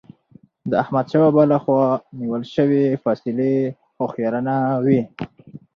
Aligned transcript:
د 0.69 0.71
احمدشاه 0.83 1.21
بابا 1.23 1.43
له 1.51 1.57
خوا 1.63 1.83
نیول 2.19 2.43
سوي 2.55 2.83
فيصلي 3.03 3.55
هوښیارانه 3.97 4.55
وي. 4.85 5.01